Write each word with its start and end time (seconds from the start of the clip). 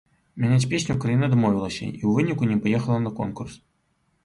Мяняць 0.45 0.69
песню 0.71 0.95
краіна 1.03 1.29
абмовілася 1.31 1.85
і 1.85 1.93
ў 1.93 2.09
выніку 2.17 2.51
не 2.55 2.59
паехала 2.65 3.01
на 3.07 3.15
конкурс. 3.23 3.53